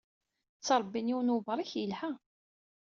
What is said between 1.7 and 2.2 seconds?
yelha.